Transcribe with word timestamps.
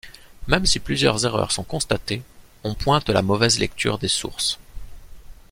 Même 0.47 0.65
si 0.65 0.79
plusieurs 0.79 1.25
erreurs 1.27 1.51
sont 1.51 1.61
constatées, 1.63 2.23
on 2.63 2.73
pointe 2.73 3.07
la 3.09 3.21
mauvaise 3.21 3.59
lecture 3.59 3.99
des 3.99 4.07
sources. 4.07 4.57